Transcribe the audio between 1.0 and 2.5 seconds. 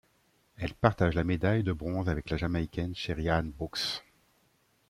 la médaille de bronze avec la